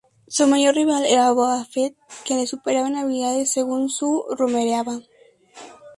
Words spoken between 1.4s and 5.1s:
Fett, que lo superaba en habilidades según se rumoreaba.